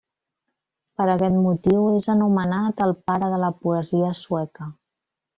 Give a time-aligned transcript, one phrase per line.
[1.01, 4.67] Per aquest motiu, és anomenat el pare de la poesia sueca.